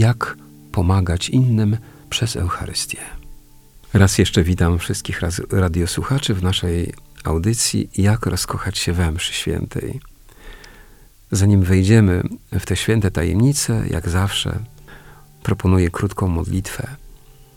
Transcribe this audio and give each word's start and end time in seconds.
Jak 0.00 0.36
pomagać 0.72 1.28
innym 1.28 1.76
przez 2.10 2.36
Eucharystię? 2.36 2.98
Raz 3.92 4.18
jeszcze 4.18 4.42
witam 4.42 4.78
wszystkich 4.78 5.20
radiosłuchaczy 5.50 6.34
w 6.34 6.42
naszej 6.42 6.92
audycji 7.24 7.90
Jak 7.96 8.26
rozkochać 8.26 8.78
się 8.78 8.92
we 8.92 9.10
mszy 9.12 9.32
świętej. 9.32 10.00
Zanim 11.30 11.62
wejdziemy 11.62 12.22
w 12.52 12.66
te 12.66 12.76
święte 12.76 13.10
tajemnice, 13.10 13.84
jak 13.90 14.08
zawsze, 14.08 14.58
proponuję 15.42 15.90
krótką 15.90 16.28
modlitwę. 16.28 16.86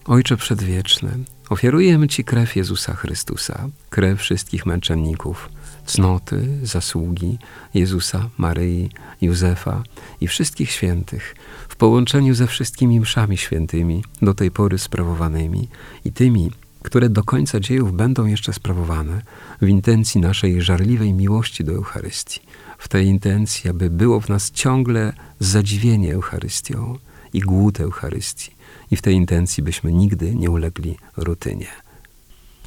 Ojcze 0.05 0.37
Przedwieczny, 0.37 1.11
ofiarujemy 1.49 2.07
Ci 2.07 2.23
krew 2.23 2.55
Jezusa 2.55 2.93
Chrystusa, 2.93 3.69
krew 3.89 4.19
wszystkich 4.19 4.65
męczenników, 4.65 5.49
cnoty, 5.85 6.47
zasługi 6.63 7.37
Jezusa, 7.73 8.29
Maryi, 8.37 8.89
Józefa 9.21 9.83
i 10.21 10.27
wszystkich 10.27 10.71
świętych, 10.71 11.35
w 11.69 11.75
połączeniu 11.75 12.33
ze 12.33 12.47
wszystkimi 12.47 12.99
mszami 12.99 13.37
świętymi, 13.37 14.03
do 14.21 14.33
tej 14.33 14.51
pory 14.51 14.77
sprawowanymi 14.77 15.67
i 16.05 16.11
tymi, 16.11 16.51
które 16.83 17.09
do 17.09 17.23
końca 17.23 17.59
dziejów 17.59 17.93
będą 17.93 18.25
jeszcze 18.25 18.53
sprawowane, 18.53 19.21
w 19.61 19.67
intencji 19.67 20.21
naszej 20.21 20.61
żarliwej 20.61 21.13
miłości 21.13 21.63
do 21.63 21.71
Eucharystii, 21.71 22.39
w 22.77 22.87
tej 22.87 23.05
intencji, 23.07 23.69
aby 23.69 23.89
było 23.89 24.19
w 24.19 24.29
nas 24.29 24.51
ciągle 24.51 25.13
zadziwienie 25.39 26.13
Eucharystią 26.13 26.97
i 27.33 27.39
głód 27.39 27.79
Eucharystii, 27.79 28.51
i 28.91 28.95
w 28.95 29.01
tej 29.01 29.15
intencji 29.15 29.63
byśmy 29.63 29.93
nigdy 29.93 30.35
nie 30.35 30.51
ulegli 30.51 30.97
rutynie. 31.17 31.67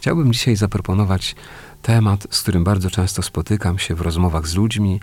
Chciałbym 0.07 0.33
dzisiaj 0.33 0.57
zaproponować 0.57 1.35
temat, 1.83 2.27
z 2.31 2.43
którym 2.43 2.65
bardzo 2.65 2.91
często 2.91 3.23
spotykam 3.23 3.79
się 3.79 3.95
w 3.95 4.01
rozmowach 4.01 4.49
z 4.49 4.55
ludźmi, 4.55 5.01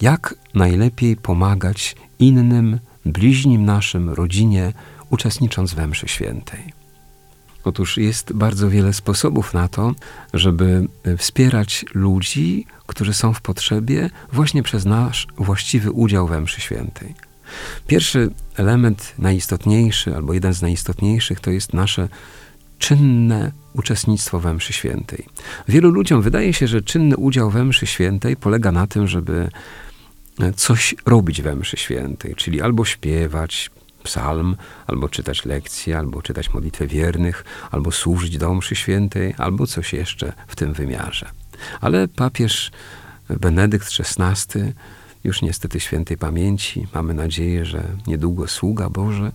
jak 0.00 0.34
najlepiej 0.54 1.16
pomagać 1.16 1.96
innym, 2.18 2.78
bliźnim 3.06 3.64
naszym, 3.64 4.10
rodzinie, 4.10 4.72
uczestnicząc 5.10 5.74
we 5.74 5.86
mszy 5.86 6.08
świętej. 6.08 6.72
Otóż 7.64 7.96
jest 7.96 8.32
bardzo 8.32 8.70
wiele 8.70 8.92
sposobów 8.92 9.54
na 9.54 9.68
to, 9.68 9.94
żeby 10.34 10.88
wspierać 11.18 11.84
ludzi, 11.94 12.66
którzy 12.86 13.14
są 13.14 13.32
w 13.32 13.40
potrzebie, 13.40 14.10
właśnie 14.32 14.62
przez 14.62 14.84
nasz 14.84 15.26
właściwy 15.36 15.90
udział 15.90 16.26
we 16.26 16.40
mszy 16.40 16.60
świętej. 16.60 17.14
Pierwszy 17.86 18.30
element, 18.54 19.14
najistotniejszy, 19.18 20.16
albo 20.16 20.32
jeden 20.32 20.54
z 20.54 20.62
najistotniejszych, 20.62 21.40
to 21.40 21.50
jest 21.50 21.72
nasze 21.72 22.08
czynne 22.78 23.52
uczestnictwo 23.72 24.40
we 24.40 24.54
mszy 24.54 24.72
świętej. 24.72 25.26
Wielu 25.68 25.90
ludziom 25.90 26.22
wydaje 26.22 26.52
się, 26.52 26.66
że 26.66 26.82
czynny 26.82 27.16
udział 27.16 27.50
we 27.50 27.64
mszy 27.64 27.86
świętej 27.86 28.36
polega 28.36 28.72
na 28.72 28.86
tym, 28.86 29.06
żeby 29.06 29.50
coś 30.56 30.94
robić 31.06 31.42
we 31.42 31.56
mszy 31.56 31.76
świętej, 31.76 32.34
czyli 32.34 32.62
albo 32.62 32.84
śpiewać 32.84 33.70
psalm, 34.02 34.56
albo 34.86 35.08
czytać 35.08 35.44
lekcje, 35.44 35.98
albo 35.98 36.22
czytać 36.22 36.54
modlitwę 36.54 36.86
wiernych, 36.86 37.44
albo 37.70 37.92
służyć 37.92 38.38
do 38.38 38.54
mszy 38.54 38.76
świętej, 38.76 39.34
albo 39.38 39.66
coś 39.66 39.92
jeszcze 39.92 40.32
w 40.48 40.56
tym 40.56 40.72
wymiarze. 40.72 41.30
Ale 41.80 42.08
papież 42.08 42.70
Benedykt 43.28 43.88
XVI, 44.18 44.60
już 45.24 45.42
niestety 45.42 45.80
świętej 45.80 46.18
pamięci, 46.18 46.86
mamy 46.94 47.14
nadzieję, 47.14 47.64
że 47.64 47.82
niedługo 48.06 48.48
sługa 48.48 48.90
Boże, 48.90 49.32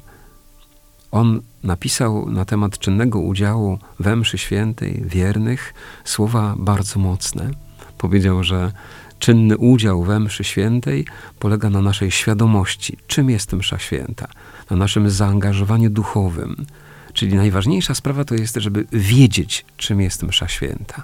on 1.12 1.42
napisał 1.64 2.32
na 2.32 2.46
temat 2.46 2.80
czynnego 2.80 3.20
udziału 3.20 3.80
we 4.00 4.16
mszy 4.16 4.38
świętej 4.38 5.04
wiernych 5.06 5.74
słowa 6.04 6.56
bardzo 6.58 7.00
mocne. 7.00 7.52
Powiedział, 7.98 8.44
że 8.44 8.72
czynny 9.20 9.58
udział 9.58 10.04
we 10.04 10.20
mszy 10.20 10.44
świętej 10.44 11.06
polega 11.40 11.70
na 11.70 11.82
naszej 11.82 12.12
świadomości, 12.12 12.98
czym 13.08 13.30
jest 13.30 13.54
msza 13.54 13.80
święta, 13.80 14.28
na 14.70 14.78
naszym 14.78 15.10
zaangażowaniu 15.10 15.90
duchowym. 15.90 16.66
Czyli 17.14 17.36
najważniejsza 17.36 17.96
sprawa 17.96 18.26
to 18.26 18.36
jest, 18.36 18.56
żeby 18.56 18.86
wiedzieć, 18.92 19.66
czym 19.78 20.02
jest 20.02 20.24
msza 20.24 20.48
święta, 20.48 21.04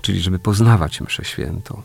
czyli 0.00 0.20
żeby 0.20 0.38
poznawać 0.38 1.00
mszę 1.00 1.24
świętą, 1.24 1.82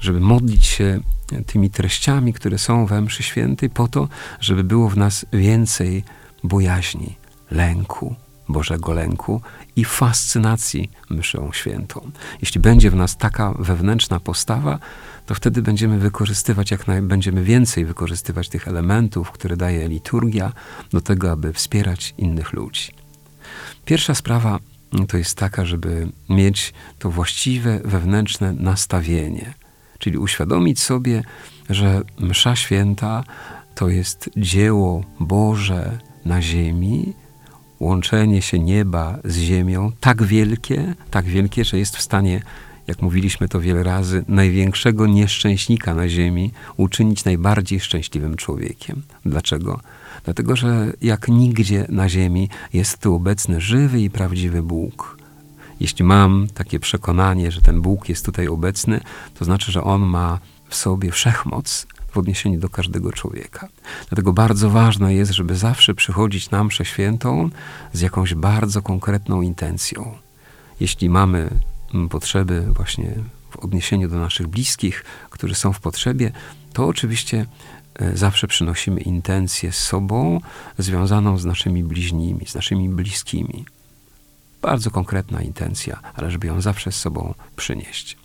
żeby 0.00 0.20
modlić 0.20 0.66
się 0.66 1.00
tymi 1.46 1.70
treściami, 1.70 2.32
które 2.32 2.58
są 2.58 2.86
we 2.86 3.00
mszy 3.00 3.22
świętej, 3.22 3.70
po 3.70 3.88
to, 3.88 4.08
żeby 4.40 4.64
było 4.64 4.88
w 4.88 4.96
nas 4.96 5.26
więcej 5.32 6.04
bojaźni, 6.46 7.16
lęku, 7.50 8.14
Bożego 8.48 8.92
lęku 8.92 9.40
i 9.76 9.84
fascynacji 9.84 10.90
mszą 11.10 11.52
świętą. 11.52 12.10
Jeśli 12.40 12.60
będzie 12.60 12.90
w 12.90 12.94
nas 12.94 13.16
taka 13.16 13.52
wewnętrzna 13.58 14.20
postawa, 14.20 14.78
to 15.26 15.34
wtedy 15.34 15.62
będziemy 15.62 15.98
wykorzystywać, 15.98 16.70
jak 16.70 16.86
naj, 16.86 17.02
będziemy 17.02 17.44
więcej 17.44 17.84
wykorzystywać 17.84 18.48
tych 18.48 18.68
elementów, 18.68 19.30
które 19.30 19.56
daje 19.56 19.88
liturgia, 19.88 20.52
do 20.90 21.00
tego, 21.00 21.30
aby 21.30 21.52
wspierać 21.52 22.14
innych 22.18 22.52
ludzi. 22.52 22.92
Pierwsza 23.84 24.14
sprawa 24.14 24.58
to 25.08 25.16
jest 25.16 25.38
taka, 25.38 25.64
żeby 25.64 26.08
mieć 26.28 26.74
to 26.98 27.10
właściwe 27.10 27.80
wewnętrzne 27.84 28.52
nastawienie, 28.52 29.54
czyli 29.98 30.18
uświadomić 30.18 30.80
sobie, 30.80 31.22
że 31.70 32.02
Msza 32.18 32.56
Święta 32.56 33.24
to 33.74 33.88
jest 33.88 34.30
dzieło 34.36 35.04
Boże 35.20 35.98
na 36.26 36.42
ziemi, 36.42 37.12
łączenie 37.80 38.42
się 38.42 38.58
nieba 38.58 39.18
z 39.24 39.36
ziemią 39.36 39.92
tak 40.00 40.22
wielkie, 40.22 40.94
tak 41.10 41.24
wielkie, 41.24 41.64
że 41.64 41.78
jest 41.78 41.96
w 41.96 42.02
stanie, 42.02 42.42
jak 42.86 43.02
mówiliśmy 43.02 43.48
to 43.48 43.60
wiele 43.60 43.82
razy, 43.82 44.24
największego 44.28 45.06
nieszczęśnika 45.06 45.94
na 45.94 46.08
ziemi 46.08 46.52
uczynić 46.76 47.24
najbardziej 47.24 47.80
szczęśliwym 47.80 48.36
człowiekiem. 48.36 49.02
Dlaczego? 49.24 49.80
Dlatego, 50.24 50.56
że 50.56 50.92
jak 51.02 51.28
nigdzie 51.28 51.86
na 51.88 52.08
ziemi 52.08 52.48
jest 52.72 52.98
tu 52.98 53.14
obecny 53.14 53.60
żywy 53.60 54.00
i 54.00 54.10
prawdziwy 54.10 54.62
Bóg. 54.62 55.18
Jeśli 55.80 56.04
mam 56.04 56.46
takie 56.54 56.80
przekonanie, 56.80 57.50
że 57.50 57.62
ten 57.62 57.80
Bóg 57.80 58.08
jest 58.08 58.24
tutaj 58.24 58.48
obecny, 58.48 59.00
to 59.38 59.44
znaczy, 59.44 59.72
że 59.72 59.82
On 59.82 60.02
ma 60.02 60.38
w 60.68 60.74
sobie 60.74 61.10
wszechmoc, 61.10 61.86
w 62.10 62.18
odniesieniu 62.18 62.60
do 62.60 62.68
każdego 62.68 63.12
człowieka. 63.12 63.68
Dlatego 64.08 64.32
bardzo 64.32 64.70
ważne 64.70 65.14
jest, 65.14 65.32
żeby 65.32 65.56
zawsze 65.56 65.94
przychodzić 65.94 66.50
na 66.50 66.64
mszę 66.64 66.84
świętą 66.84 67.50
z 67.92 68.00
jakąś 68.00 68.34
bardzo 68.34 68.82
konkretną 68.82 69.42
intencją. 69.42 70.18
Jeśli 70.80 71.10
mamy 71.10 71.50
potrzeby 72.10 72.62
właśnie 72.76 73.14
w 73.50 73.56
odniesieniu 73.56 74.08
do 74.08 74.16
naszych 74.16 74.46
bliskich, 74.46 75.04
którzy 75.30 75.54
są 75.54 75.72
w 75.72 75.80
potrzebie, 75.80 76.32
to 76.72 76.86
oczywiście 76.86 77.46
e, 77.94 78.16
zawsze 78.16 78.46
przynosimy 78.46 79.00
intencję 79.00 79.72
z 79.72 79.78
sobą 79.78 80.40
związaną 80.78 81.38
z 81.38 81.44
naszymi 81.44 81.84
bliźnimi, 81.84 82.46
z 82.46 82.54
naszymi 82.54 82.88
bliskimi. 82.88 83.64
Bardzo 84.62 84.90
konkretna 84.90 85.42
intencja, 85.42 86.00
ale 86.14 86.30
żeby 86.30 86.46
ją 86.46 86.60
zawsze 86.60 86.92
z 86.92 86.96
sobą 86.96 87.34
przynieść. 87.56 88.16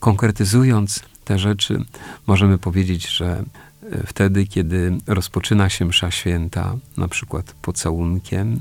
Konkretyzując, 0.00 1.02
te 1.24 1.38
rzeczy, 1.38 1.84
możemy 2.26 2.58
powiedzieć, 2.58 3.08
że 3.08 3.44
e, 3.92 4.06
wtedy, 4.06 4.46
kiedy 4.46 4.98
rozpoczyna 5.06 5.68
się 5.68 5.84
msza 5.84 6.10
święta, 6.10 6.76
na 6.96 7.08
przykład 7.08 7.54
pocałunkiem, 7.62 8.60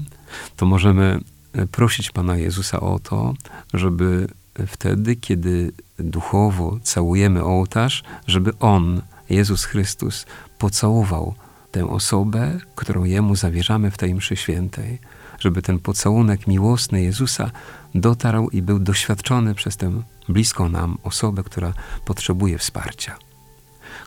to 0.56 0.66
możemy 0.66 1.20
e, 1.54 1.68
prosić 1.68 2.12
Pana 2.12 2.38
Jezusa 2.38 2.80
o 2.80 3.00
to, 3.00 3.34
żeby 3.74 4.28
wtedy, 4.68 5.16
kiedy 5.16 5.72
duchowo 6.00 6.80
całujemy 6.84 7.44
ołtarz, 7.44 8.04
żeby 8.28 8.52
On, 8.60 9.02
Jezus 9.30 9.66
Chrystus, 9.66 10.26
pocałował 10.58 11.36
tę 11.72 11.90
osobę, 11.90 12.60
którą 12.76 13.04
Jemu 13.04 13.36
zawierzamy 13.36 13.92
w 13.92 13.98
tej 13.98 14.16
mszy 14.16 14.36
świętej, 14.36 15.00
żeby 15.40 15.62
ten 15.62 15.80
pocałunek 15.80 16.48
miłosny 16.48 17.02
Jezusa 17.02 17.52
dotarł 17.96 18.50
i 18.50 18.62
był 18.62 18.80
doświadczony 18.80 19.56
przez 19.56 19.78
tę 19.78 20.02
bliską 20.30 20.70
nam 20.70 20.98
osobę, 21.04 21.44
która 21.44 21.74
potrzebuje 22.06 22.58
wsparcia. 22.58 23.18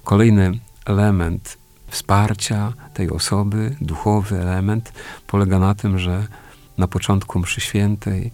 Kolejny 0.05 0.59
element 0.85 1.59
wsparcia 1.89 2.73
tej 2.95 3.11
osoby, 3.11 3.77
duchowy 3.81 4.41
element, 4.41 4.93
polega 5.27 5.59
na 5.59 5.75
tym, 5.75 5.99
że 5.99 6.27
na 6.79 6.89
początku 6.89 7.39
mszy 7.39 7.61
świętej 7.61 8.31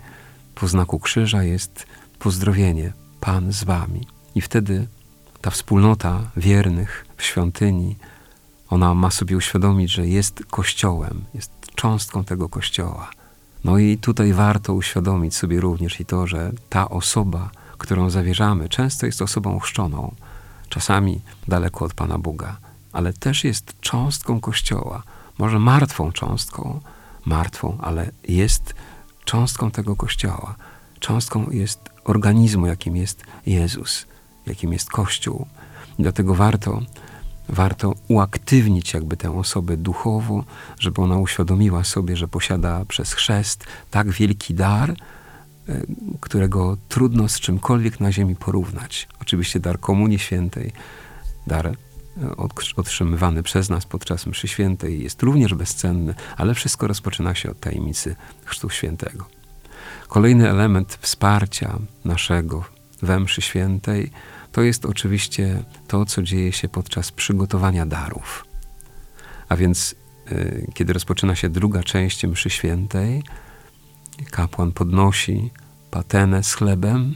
po 0.55 0.69
znaku 0.69 1.01
krzyża 1.01 1.43
jest 1.43 1.87
pozdrowienie 2.19 2.93
Pan 3.21 3.53
z 3.53 3.65
wami. 3.65 4.07
I 4.35 4.41
wtedy 4.41 4.87
ta 5.41 5.51
wspólnota 5.51 6.21
wiernych 6.37 7.07
w 7.17 7.23
świątyni, 7.23 7.97
Ona 8.73 8.95
ma 8.95 9.11
sobie 9.11 9.37
uświadomić, 9.37 9.93
że 9.93 10.07
jest 10.07 10.45
kościołem, 10.51 11.25
jest 11.35 11.51
cząstką 11.75 12.25
tego 12.25 12.49
kościoła. 12.49 13.11
No 13.65 13.79
i 13.79 13.99
tutaj 13.99 14.33
warto 14.33 14.75
uświadomić 14.75 15.37
sobie 15.37 15.61
również 15.61 16.01
i 16.01 16.05
to, 16.05 16.27
że 16.27 16.53
ta 16.69 16.89
osoba, 16.89 17.51
którą 17.83 18.11
zawierzamy, 18.11 18.69
często 18.69 19.07
jest 19.07 19.23
osobą 19.23 19.59
chrzczoną, 19.59 20.15
czasami 20.69 21.21
daleko 21.49 21.85
od 21.85 21.95
Pana 21.95 22.19
Boga, 22.19 22.57
ale 22.93 23.13
też 23.13 23.45
jest 23.45 23.81
cząstką 23.81 24.41
Kościoła, 24.41 25.03
może 25.39 25.59
martwą 25.59 26.13
cząstką, 26.13 26.81
martwą, 27.25 27.79
ale 27.81 28.11
jest 28.29 28.75
cząstką 29.25 29.71
tego 29.71 29.97
Kościoła. 29.97 30.55
Cząstką 31.01 31.51
jest 31.51 31.81
organizmu, 32.05 32.67
jakim 32.67 32.97
jest 32.97 33.25
Jezus, 33.47 34.07
jakim 34.47 34.73
jest 34.73 34.91
Kościół. 34.91 35.47
Dlatego 35.99 36.35
warto, 36.35 36.81
warto 37.49 37.95
uaktywnić 38.09 38.95
jakby 38.95 39.17
tę 39.17 39.39
osobę 39.39 39.77
duchowo, 39.77 40.45
żeby 40.79 41.03
ona 41.03 41.19
uświadomiła 41.19 41.85
sobie, 41.85 42.17
że 42.17 42.29
posiada 42.29 42.85
przez 42.85 43.13
chrzest 43.13 43.65
tak 43.91 44.11
wielki 44.11 44.55
dar, 44.55 44.95
którego 46.21 46.77
trudno 46.89 47.29
z 47.29 47.41
czymkolwiek 47.41 48.01
na 48.01 48.13
ziemi 48.13 48.37
porównać. 48.37 49.09
Oczywiście 49.21 49.61
dar 49.61 49.81
Komunii 49.81 50.19
Świętej, 50.19 50.73
dar 51.47 51.77
otrzymywany 52.77 53.43
przez 53.43 53.69
nas 53.69 53.87
podczas 53.87 54.27
mszy 54.27 54.49
świętej 54.49 55.03
jest 55.03 55.23
również 55.23 55.55
bezcenny, 55.55 56.15
ale 56.37 56.55
wszystko 56.55 56.87
rozpoczyna 56.87 57.35
się 57.35 57.51
od 57.51 57.61
tajemnicy 57.61 58.17
Chrztu 58.45 58.71
Świętego. 58.71 59.27
Kolejny 60.09 60.51
element 60.51 60.99
wsparcia 61.01 61.79
naszego 62.05 62.65
we 63.03 63.21
mszy 63.21 63.43
świętej 63.43 64.11
to 64.53 64.63
jest 64.63 64.87
oczywiście 64.87 65.65
to, 65.89 66.05
co 66.05 66.23
dzieje 66.23 66.53
się 66.53 66.69
podczas 66.69 67.13
przygotowania 67.13 67.87
darów. 67.87 68.45
A 69.49 69.57
więc, 69.57 69.95
y, 70.33 70.67
kiedy 70.75 70.93
rozpoczyna 70.93 71.35
się 71.35 71.49
druga 71.49 71.83
część 71.83 72.27
mszy 72.27 72.51
świętej, 72.51 73.23
kapłan 74.31 74.73
podnosi 74.73 75.51
patenę 75.91 76.43
z 76.43 76.55
chlebem 76.55 77.15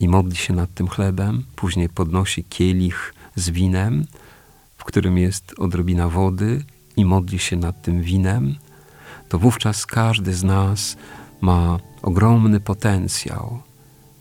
i 0.00 0.08
modli 0.08 0.36
się 0.36 0.54
nad 0.54 0.74
tym 0.74 0.88
chlebem, 0.88 1.44
później 1.56 1.88
podnosi 1.88 2.44
kielich 2.44 3.14
z 3.36 3.50
winem, 3.50 4.06
w 4.76 4.84
którym 4.84 5.18
jest 5.18 5.54
odrobina 5.58 6.08
wody 6.08 6.64
i 6.96 7.04
modli 7.04 7.38
się 7.38 7.56
nad 7.56 7.82
tym 7.82 8.02
winem, 8.02 8.56
to 9.28 9.38
wówczas 9.38 9.86
każdy 9.86 10.34
z 10.34 10.44
nas 10.44 10.96
ma 11.40 11.78
ogromny 12.02 12.60
potencjał, 12.60 13.62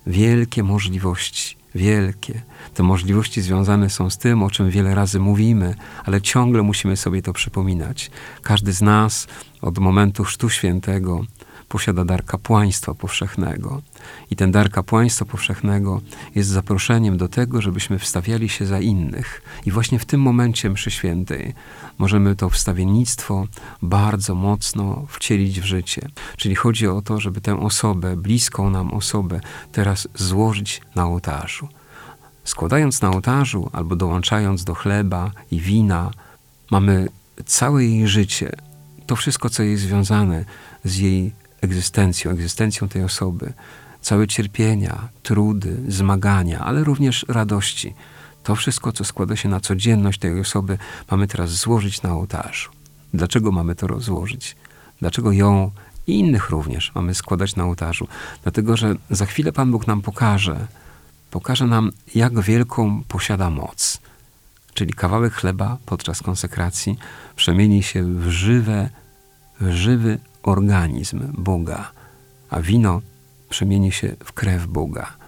wielkie 0.08 0.64
możliwości, 0.64 1.58
wielkie. 1.76 2.42
Te 2.74 2.84
możliwości 2.84 3.42
związane 3.42 3.90
są 3.90 4.10
z 4.10 4.18
tym, 4.18 4.44
o 4.44 4.52
czym 4.52 4.70
wiele 4.70 4.96
razy 4.96 5.20
mówimy, 5.20 5.76
ale 6.06 6.22
ciągle 6.22 6.64
musimy 6.64 6.98
sobie 6.98 7.22
to 7.22 7.34
przypominać. 7.34 8.12
Każdy 8.42 8.74
z 8.74 8.82
nas 8.82 9.28
od 9.62 9.78
momentu 9.78 10.24
Chrztu 10.24 10.50
Świętego 10.50 11.26
posiada 11.70 12.06
dar 12.06 12.26
kapłaństwa 12.26 12.94
powszechnego. 12.94 13.82
I 14.32 14.36
ten 14.36 14.52
dar 14.52 14.72
kapłaństwa 14.72 15.26
powszechnego 15.26 16.02
jest 16.36 16.50
zaproszeniem 16.50 17.18
do 17.18 17.28
tego, 17.28 17.62
żebyśmy 17.62 18.00
wstawiali 18.00 18.50
się 18.50 18.66
za 18.66 18.80
innych. 18.80 19.42
I 19.66 19.72
właśnie 19.72 20.00
w 20.00 20.06
tym 20.06 20.22
momencie 20.22 20.70
mszy 20.70 20.92
świętej 20.92 21.54
możemy 21.98 22.36
to 22.36 22.50
wstawiennictwo 22.50 23.48
bardzo 23.82 24.36
mocno 24.36 25.06
wcielić 25.10 25.62
w 25.62 25.66
życie. 25.66 26.10
Czyli 26.38 26.56
chodzi 26.56 26.88
o 26.88 27.02
to, 27.02 27.20
żeby 27.20 27.42
tę 27.42 27.60
osobę, 27.60 28.16
bliską 28.16 28.70
nam 28.70 28.94
osobę, 28.94 29.40
teraz 29.72 30.08
złożyć 30.16 30.82
na 30.96 31.06
ołtarzu. 31.06 31.68
Składając 32.44 33.02
na 33.02 33.12
ołtarzu 33.12 33.70
albo 33.74 33.96
dołączając 33.96 34.64
do 34.64 34.76
chleba 34.76 35.32
i 35.52 35.60
wina, 35.60 36.12
mamy 36.72 37.08
całe 37.46 37.86
jej 37.86 38.08
życie, 38.08 38.52
to 39.08 39.16
wszystko, 39.16 39.50
co 39.50 39.64
jest 39.64 39.84
związane 39.84 40.46
z 40.84 40.98
jej 40.98 41.34
egzystencją, 41.62 42.32
egzystencją 42.32 42.88
tej 42.88 43.04
osoby, 43.04 43.54
całe 44.02 44.28
cierpienia, 44.28 45.10
trudy, 45.24 45.78
zmagania, 45.88 46.60
ale 46.60 46.84
również 46.84 47.26
radości. 47.28 47.94
To 48.44 48.56
wszystko, 48.56 48.92
co 48.92 49.04
składa 49.04 49.36
się 49.36 49.50
na 49.50 49.60
codzienność 49.60 50.20
tej 50.20 50.40
osoby, 50.40 50.78
mamy 51.12 51.28
teraz 51.28 51.50
złożyć 51.50 52.02
na 52.02 52.14
ołtarzu. 52.14 52.70
Dlaczego 53.14 53.52
mamy 53.52 53.76
to 53.76 53.88
rozłożyć? 53.88 54.56
Dlaczego 55.00 55.32
ją 55.32 55.72
i 56.08 56.20
innych 56.20 56.50
również 56.50 56.92
mamy 56.96 57.16
składać 57.16 57.56
na 57.56 57.64
ołtarzu? 57.64 58.08
Dlatego, 58.44 58.78
że 58.78 58.96
za 59.10 59.26
chwilę 59.26 59.52
Pan 59.52 59.72
Bóg 59.72 59.88
nam 59.88 60.02
pokaże, 60.02 60.68
pokaże 61.32 61.68
nam, 61.68 61.92
jak 62.16 62.42
wielką 62.42 63.04
posiada 63.08 63.50
moc. 63.50 64.00
Czyli 64.74 64.94
kawałek 64.94 65.34
chleba 65.34 65.78
podczas 65.86 66.22
konsekracji 66.22 66.98
przemieni 67.36 67.84
się 67.84 68.04
w 68.04 68.30
żywe, 68.30 68.90
w 69.60 69.72
żywy 69.72 70.20
organizm 70.44 71.34
Boga, 71.38 71.92
a 72.50 72.62
wino 72.62 73.02
przemieni 73.50 73.92
się 73.92 74.16
w 74.24 74.34
krew 74.34 74.68
Boga. 74.68 75.20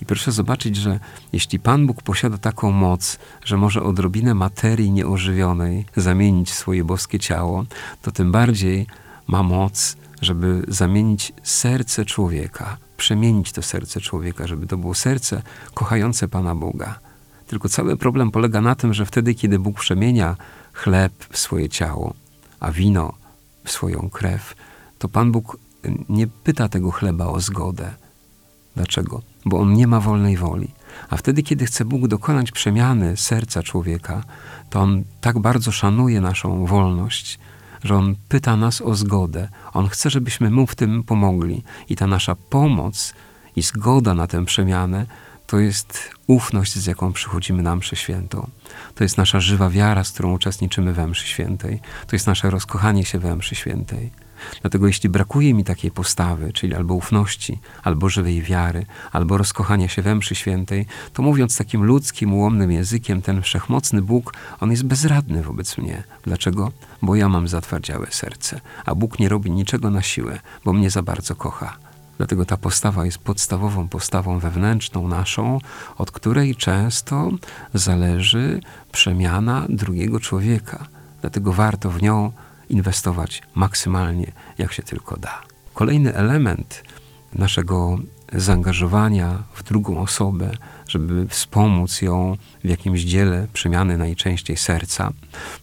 I 0.00 0.06
proszę 0.06 0.32
zobaczyć, 0.32 0.76
że 0.76 1.00
jeśli 1.32 1.58
Pan 1.58 1.86
Bóg 1.86 2.02
posiada 2.02 2.38
taką 2.38 2.70
moc, 2.70 3.18
że 3.44 3.56
może 3.56 3.82
odrobinę 3.82 4.34
materii 4.34 4.90
nieożywionej 4.90 5.86
zamienić 5.96 6.52
swoje 6.52 6.84
boskie 6.84 7.18
ciało, 7.18 7.64
to 8.02 8.12
tym 8.12 8.32
bardziej 8.32 8.86
ma 9.26 9.42
moc, 9.42 9.96
żeby 10.22 10.62
zamienić 10.68 11.32
serce 11.42 12.04
człowieka, 12.04 12.76
przemienić 12.96 13.52
to 13.52 13.62
serce 13.62 14.00
człowieka, 14.00 14.46
żeby 14.46 14.66
to 14.66 14.76
było 14.76 14.94
serce 14.94 15.42
kochające 15.74 16.28
Pana 16.28 16.54
Boga. 16.54 16.98
Tylko 17.46 17.68
cały 17.68 17.96
problem 17.96 18.30
polega 18.30 18.60
na 18.60 18.74
tym, 18.74 18.94
że 18.94 19.06
wtedy, 19.06 19.34
kiedy 19.34 19.58
Bóg 19.58 19.80
przemienia 19.80 20.36
chleb 20.72 21.12
w 21.30 21.38
swoje 21.38 21.68
ciało, 21.68 22.14
a 22.60 22.72
wino 22.72 23.19
swoją 23.64 24.10
krew, 24.10 24.54
to 24.98 25.08
Pan 25.08 25.32
Bóg 25.32 25.56
nie 26.08 26.26
pyta 26.26 26.68
tego 26.68 26.90
chleba 26.90 27.26
o 27.26 27.40
zgodę. 27.40 27.94
Dlaczego? 28.76 29.22
Bo 29.44 29.58
on 29.58 29.72
nie 29.72 29.86
ma 29.86 30.00
wolnej 30.00 30.36
woli. 30.36 30.68
A 31.10 31.16
wtedy, 31.16 31.42
kiedy 31.42 31.66
chce 31.66 31.84
Bóg 31.84 32.08
dokonać 32.08 32.52
przemiany 32.52 33.16
serca 33.16 33.62
człowieka, 33.62 34.24
to 34.70 34.80
on 34.80 35.04
tak 35.20 35.38
bardzo 35.38 35.72
szanuje 35.72 36.20
naszą 36.20 36.66
wolność, 36.66 37.38
że 37.84 37.96
on 37.96 38.14
pyta 38.28 38.56
nas 38.56 38.80
o 38.80 38.94
zgodę. 38.94 39.48
On 39.72 39.88
chce, 39.88 40.10
żebyśmy 40.10 40.50
mu 40.50 40.66
w 40.66 40.74
tym 40.74 41.02
pomogli. 41.02 41.62
I 41.88 41.96
ta 41.96 42.06
nasza 42.06 42.34
pomoc 42.34 43.14
i 43.56 43.62
zgoda 43.62 44.14
na 44.14 44.26
tę 44.26 44.44
przemianę 44.44 45.06
to 45.50 45.58
jest 45.58 46.10
ufność, 46.26 46.78
z 46.78 46.86
jaką 46.86 47.12
przychodzimy 47.12 47.62
na 47.62 47.76
mszę 47.76 47.96
świętą. 47.96 48.50
To 48.94 49.04
jest 49.04 49.18
nasza 49.18 49.40
żywa 49.40 49.70
wiara, 49.70 50.04
z 50.04 50.12
którą 50.12 50.32
uczestniczymy 50.32 50.92
we 50.92 51.06
mszy 51.06 51.26
świętej. 51.26 51.80
To 52.06 52.16
jest 52.16 52.26
nasze 52.26 52.50
rozkochanie 52.50 53.04
się 53.04 53.18
we 53.18 53.36
mszy 53.36 53.54
świętej. 53.54 54.10
Dlatego 54.60 54.86
jeśli 54.86 55.08
brakuje 55.08 55.54
mi 55.54 55.64
takiej 55.64 55.90
postawy, 55.90 56.52
czyli 56.52 56.74
albo 56.74 56.94
ufności, 56.94 57.58
albo 57.82 58.08
żywej 58.08 58.42
wiary, 58.42 58.86
albo 59.12 59.38
rozkochania 59.38 59.88
się 59.88 60.02
we 60.02 60.14
mszy 60.14 60.34
świętej, 60.34 60.86
to 61.12 61.22
mówiąc 61.22 61.56
takim 61.56 61.84
ludzkim, 61.84 62.34
ułomnym 62.34 62.72
językiem, 62.72 63.22
ten 63.22 63.42
wszechmocny 63.42 64.02
Bóg, 64.02 64.34
on 64.60 64.70
jest 64.70 64.84
bezradny 64.84 65.42
wobec 65.42 65.78
mnie. 65.78 66.02
Dlaczego? 66.22 66.72
Bo 67.02 67.16
ja 67.16 67.28
mam 67.28 67.48
zatwardziałe 67.48 68.06
serce, 68.10 68.60
a 68.84 68.94
Bóg 68.94 69.18
nie 69.18 69.28
robi 69.28 69.50
niczego 69.50 69.90
na 69.90 70.02
siłę, 70.02 70.40
bo 70.64 70.72
mnie 70.72 70.90
za 70.90 71.02
bardzo 71.02 71.34
kocha. 71.36 71.89
Dlatego 72.20 72.44
ta 72.44 72.56
postawa 72.56 73.04
jest 73.04 73.18
podstawową 73.18 73.88
postawą 73.88 74.38
wewnętrzną 74.38 75.08
naszą, 75.08 75.58
od 75.98 76.10
której 76.10 76.56
często 76.56 77.30
zależy 77.74 78.60
przemiana 78.92 79.66
drugiego 79.68 80.20
człowieka. 80.20 80.86
Dlatego 81.20 81.52
warto 81.52 81.90
w 81.90 82.02
nią 82.02 82.32
inwestować 82.68 83.42
maksymalnie, 83.54 84.32
jak 84.58 84.72
się 84.72 84.82
tylko 84.82 85.16
da. 85.16 85.42
Kolejny 85.74 86.14
element 86.14 86.82
naszego 87.34 87.98
zaangażowania 88.32 89.42
w 89.54 89.62
drugą 89.62 89.98
osobę, 89.98 90.50
żeby 90.88 91.28
wspomóc 91.28 92.02
ją 92.02 92.36
w 92.64 92.68
jakimś 92.68 93.00
dziele 93.00 93.46
przemiany 93.52 93.96
najczęściej 93.96 94.56
serca, 94.56 95.12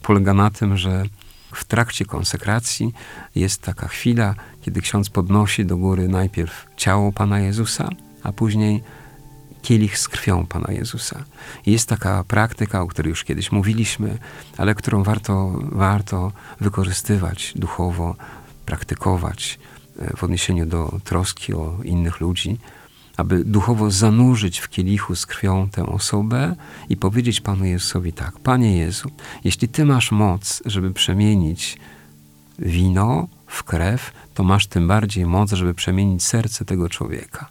polega 0.01 0.33
na 0.33 0.49
tym, 0.49 0.77
że 0.77 1.03
w 1.51 1.65
trakcie 1.65 2.05
konsekracji 2.05 2.93
jest 3.35 3.61
taka 3.61 3.87
chwila, 3.87 4.35
kiedy 4.61 4.81
ksiądz 4.81 5.09
podnosi 5.09 5.65
do 5.65 5.77
góry 5.77 6.07
najpierw 6.07 6.65
ciało 6.77 7.11
Pana 7.11 7.39
Jezusa, 7.39 7.89
a 8.23 8.31
później 8.31 8.83
kielich 9.61 9.99
z 9.99 10.07
krwią 10.07 10.45
Pana 10.45 10.73
Jezusa. 10.73 11.23
Jest 11.65 11.89
taka 11.89 12.23
praktyka, 12.23 12.81
o 12.81 12.87
której 12.87 13.09
już 13.09 13.23
kiedyś 13.23 13.51
mówiliśmy, 13.51 14.17
ale 14.57 14.75
którą 14.75 15.03
warto, 15.03 15.59
warto 15.71 16.31
wykorzystywać 16.61 17.53
duchowo, 17.55 18.15
praktykować 18.65 19.59
e, 19.99 20.17
w 20.17 20.23
odniesieniu 20.23 20.65
do 20.65 20.99
troski 21.03 21.53
o 21.53 21.77
innych 21.83 22.19
ludzi, 22.19 22.57
aby 23.17 23.43
duchowo 23.43 23.91
zanurzyć 23.91 24.59
w 24.59 24.69
kielichu 24.69 25.15
z 25.15 25.25
krwią 25.25 25.69
tę 25.69 25.85
osobę 25.85 26.55
i 26.89 26.97
powiedzieć 26.97 27.41
Panu 27.41 27.65
Jezusowi 27.65 28.13
tak: 28.13 28.39
Panie 28.39 28.77
Jezu, 28.77 29.11
jeśli 29.43 29.67
Ty 29.67 29.85
masz 29.85 30.11
moc, 30.11 30.61
żeby 30.65 30.93
przemienić 30.93 31.77
wino 32.59 33.27
w 33.47 33.63
krew, 33.63 34.11
to 34.33 34.43
masz 34.43 34.67
tym 34.67 34.87
bardziej 34.87 35.25
moc, 35.25 35.51
żeby 35.51 35.73
przemienić 35.73 36.23
serce 36.23 36.65
tego 36.65 36.89
człowieka 36.89 37.49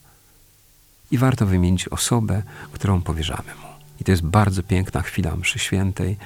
i 1.10 1.18
warto 1.18 1.46
wymienić 1.46 1.88
osobę, 1.88 2.42
którą 2.72 3.02
powierzamy 3.02 3.54
mu. 3.62 3.68
I 4.00 4.04
to 4.04 4.10
jest 4.10 4.22
bardzo 4.22 4.62
piękna 4.62 5.02
chwila 5.02 5.36
mszy 5.36 5.58
świętej, 5.58 6.16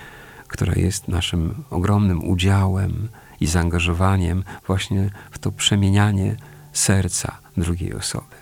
która 0.48 0.74
jest 0.74 1.08
naszym 1.08 1.64
ogromnym 1.70 2.28
udziałem 2.28 3.08
i 3.40 3.46
zaangażowaniem 3.46 4.44
właśnie 4.66 5.10
w 5.30 5.38
to 5.38 5.52
przemienianie 5.52 6.36
serca 6.72 7.38
drugiej 7.56 7.94
osoby. 7.94 8.39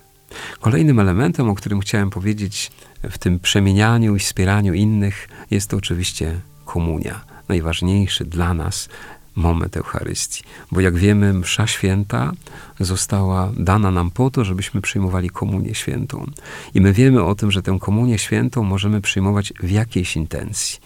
Kolejnym 0.61 1.01
elementem, 1.01 1.51
o 1.51 1.55
którym 1.55 1.81
chciałem 1.81 2.11
powiedzieć 2.11 2.71
w 3.11 3.19
tym 3.19 3.41
przemienianiu 3.41 4.17
i 4.17 4.19
wspieraniu 4.19 4.75
innych, 4.75 5.29
jest 5.51 5.71
to 5.71 5.77
oczywiście 5.77 6.41
komunia. 6.65 7.21
Najważniejszy 7.49 8.25
dla 8.25 8.55
nas 8.55 8.89
moment 9.37 9.77
Eucharystii. 9.77 10.43
Bo 10.73 10.81
jak 10.81 10.97
wiemy, 10.97 11.33
Msza 11.33 11.67
Święta 11.67 12.33
została 12.81 13.53
dana 13.57 13.91
nam 13.91 14.11
po 14.11 14.31
to, 14.31 14.45
żebyśmy 14.45 14.81
przyjmowali 14.81 15.31
Komunię 15.31 15.75
Świętą. 15.75 16.31
I 16.75 16.81
my 16.81 16.93
wiemy 16.93 17.25
o 17.25 17.35
tym, 17.35 17.51
że 17.51 17.63
tę 17.63 17.79
Komunię 17.81 18.19
Świętą 18.19 18.63
możemy 18.63 19.01
przyjmować 19.01 19.53
w 19.63 19.71
jakiejś 19.71 20.17
intencji 20.17 20.79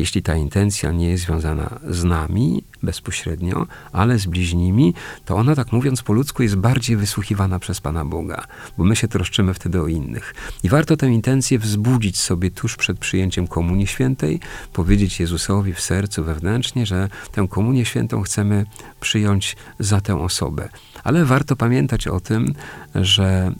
jeśli 0.00 0.22
ta 0.22 0.34
intencja 0.34 0.92
nie 0.92 1.08
jest 1.08 1.24
związana 1.24 1.80
z 1.88 2.04
nami 2.04 2.64
bezpośrednio, 2.82 3.66
ale 3.92 4.18
z 4.18 4.26
bliźnimi, 4.26 4.94
to 5.24 5.36
ona, 5.36 5.54
tak 5.54 5.72
mówiąc 5.72 6.02
po 6.02 6.12
ludzku, 6.12 6.42
jest 6.42 6.56
bardziej 6.56 6.96
wysłuchiwana 6.96 7.58
przez 7.58 7.80
Pana 7.80 8.04
Boga, 8.04 8.44
bo 8.78 8.84
my 8.84 8.96
się 8.96 9.08
troszczymy 9.08 9.54
wtedy 9.54 9.80
o 9.80 9.86
innych. 9.86 10.34
I 10.62 10.68
warto 10.68 10.96
tę 10.96 11.08
intencję 11.08 11.58
wzbudzić 11.58 12.20
sobie 12.20 12.50
tuż 12.50 12.76
przed 12.76 12.98
przyjęciem 12.98 13.46
Komunii 13.46 13.86
Świętej, 13.86 14.40
powiedzieć 14.72 15.20
Jezusowi 15.20 15.74
w 15.74 15.80
sercu 15.80 16.24
wewnętrznie, 16.24 16.86
że 16.86 17.08
tę 17.32 17.46
Komunię 17.50 17.84
Świętą 17.84 18.22
chcemy 18.22 18.66
przyjąć 19.00 19.56
za 19.78 20.00
tę 20.00 20.20
osobę. 20.20 20.68
Ale 21.04 21.24
warto 21.24 21.56
pamiętać 21.56 22.08
o 22.08 22.20
tym, 22.20 22.54
że 22.94 23.52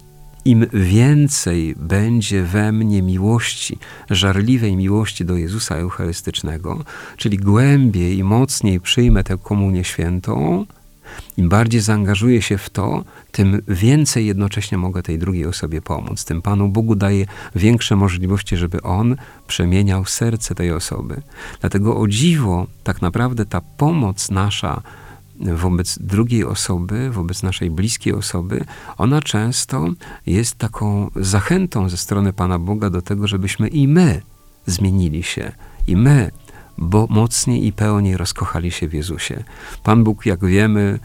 im 0.50 0.66
więcej 0.72 1.74
będzie 1.76 2.42
we 2.42 2.72
mnie 2.72 3.02
miłości, 3.02 3.78
żarliwej 4.10 4.76
miłości 4.76 5.24
do 5.24 5.36
Jezusa 5.36 5.74
Eucharystycznego, 5.74 6.84
czyli 7.16 7.36
głębiej 7.36 8.18
i 8.18 8.24
mocniej 8.24 8.80
przyjmę 8.80 9.24
tę 9.24 9.38
komunię 9.42 9.84
świętą, 9.84 10.66
im 11.36 11.48
bardziej 11.48 11.80
zaangażuję 11.80 12.42
się 12.42 12.58
w 12.58 12.70
to, 12.70 13.04
tym 13.32 13.62
więcej 13.68 14.26
jednocześnie 14.26 14.78
mogę 14.78 15.02
tej 15.02 15.18
drugiej 15.18 15.46
osobie 15.46 15.82
pomóc. 15.82 16.24
Tym 16.24 16.42
Panu 16.42 16.68
Bogu 16.68 16.94
daje 16.94 17.26
większe 17.54 17.96
możliwości, 17.96 18.56
żeby 18.56 18.82
On 18.82 19.16
przemieniał 19.46 20.04
serce 20.04 20.54
tej 20.54 20.72
osoby. 20.72 21.22
Dlatego 21.60 21.96
o 21.96 22.08
dziwo, 22.08 22.66
tak 22.84 23.02
naprawdę 23.02 23.46
ta 23.46 23.60
pomoc 23.60 24.30
nasza 24.30 24.82
wobec 25.40 25.98
drugiej 25.98 26.44
osoby, 26.44 27.10
wobec 27.10 27.42
naszej 27.42 27.70
bliskiej 27.70 28.12
osoby, 28.12 28.64
ona 28.96 29.22
często 29.22 29.88
jest 30.26 30.54
taką 30.54 31.10
zachętą 31.16 31.88
ze 31.88 31.96
strony 31.96 32.32
Pana 32.32 32.58
Boga 32.58 32.90
do 32.90 33.02
tego, 33.02 33.26
żebyśmy 33.26 33.68
i 33.68 33.88
my 33.88 34.22
zmienili 34.66 35.22
się, 35.22 35.52
i 35.86 35.96
my 35.96 36.30
bo 36.80 37.06
mocniej 37.10 37.66
i 37.66 37.72
pełniej 37.72 38.16
rozkochali 38.16 38.70
się 38.70 38.88
w 38.88 38.94
Jezusie. 38.94 39.44
Pan 39.82 40.04
Bóg, 40.04 40.26
jak 40.26 40.44
wiemy, 40.44 40.98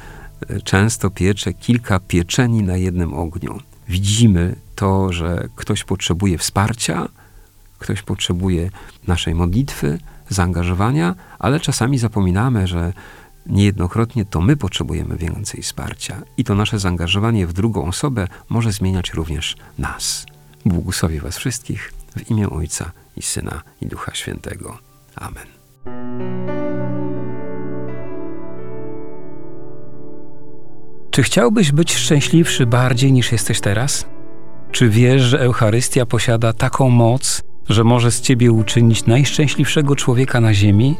często 0.63 1.09
piecze 1.09 1.53
kilka 1.53 1.99
pieczeni 1.99 2.63
na 2.63 2.77
jednym 2.77 3.13
ogniu. 3.13 3.59
Widzimy 3.89 4.55
to, 4.75 5.13
że 5.13 5.49
ktoś 5.55 5.83
potrzebuje 5.83 6.37
wsparcia, 6.37 7.07
ktoś 7.79 8.01
potrzebuje 8.01 8.69
naszej 9.07 9.35
modlitwy, 9.35 9.99
zaangażowania, 10.29 11.15
ale 11.39 11.59
czasami 11.59 11.97
zapominamy, 11.97 12.67
że 12.67 12.93
Niejednokrotnie 13.45 14.25
to 14.25 14.41
my 14.41 14.57
potrzebujemy 14.57 15.17
więcej 15.17 15.61
wsparcia 15.61 16.21
i 16.37 16.43
to 16.43 16.55
nasze 16.55 16.79
zaangażowanie 16.79 17.47
w 17.47 17.53
drugą 17.53 17.87
osobę 17.87 18.27
może 18.49 18.71
zmieniać 18.71 19.13
również 19.13 19.55
nas. 19.77 20.25
Błogosławię 20.65 21.21
Was 21.21 21.37
wszystkich 21.37 21.93
w 22.17 22.31
imię 22.31 22.49
Ojca 22.49 22.91
i 23.17 23.21
Syna 23.21 23.61
i 23.81 23.85
Ducha 23.85 24.15
Świętego. 24.15 24.77
Amen. 25.15 25.47
Czy 31.11 31.23
chciałbyś 31.23 31.71
być 31.71 31.95
szczęśliwszy 31.95 32.65
bardziej 32.65 33.11
niż 33.11 33.31
jesteś 33.31 33.59
teraz? 33.59 34.05
Czy 34.71 34.89
wiesz, 34.89 35.21
że 35.21 35.39
Eucharystia 35.39 36.05
posiada 36.05 36.53
taką 36.53 36.89
moc, 36.89 37.41
że 37.69 37.83
może 37.83 38.11
z 38.11 38.21
ciebie 38.21 38.51
uczynić 38.51 39.05
najszczęśliwszego 39.05 39.95
człowieka 39.95 40.41
na 40.41 40.53
ziemi? 40.53 40.95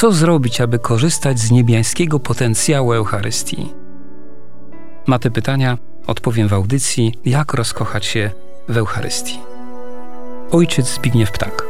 Co 0.00 0.12
zrobić, 0.12 0.60
aby 0.60 0.78
korzystać 0.78 1.38
z 1.38 1.50
niebiańskiego 1.50 2.20
potencjału 2.20 2.92
Eucharystii? 2.92 3.72
Na 5.08 5.18
te 5.18 5.30
pytania 5.30 5.78
odpowiem 6.06 6.48
w 6.48 6.52
audycji 6.52 7.14
Jak 7.24 7.54
rozkochać 7.54 8.06
się 8.06 8.30
w 8.68 8.76
Eucharystii. 8.76 9.38
Ojciec 10.50 10.94
Zbigniew 10.94 11.32
Ptak. 11.32 11.69